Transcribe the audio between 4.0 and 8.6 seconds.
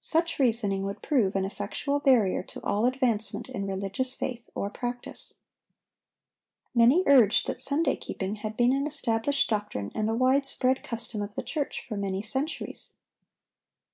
faith or practice. Many urged that Sunday keeping had